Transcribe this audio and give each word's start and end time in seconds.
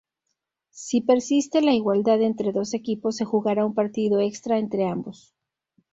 Si 0.71 1.01
persiste 1.01 1.61
la 1.61 1.73
igualdad 1.75 2.23
entre 2.23 2.51
dos 2.51 2.73
equipos 2.73 3.17
se 3.17 3.23
jugara 3.23 3.67
un 3.67 3.75
partido 3.75 4.19
extra 4.19 4.57
entre 4.57 4.87
ambos. 4.89 5.35